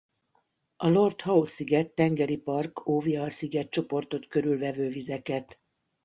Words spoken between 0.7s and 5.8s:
A Lord Howe-sziget Tengeri Park óvja a szigetcsoportot körülvevő vizeket.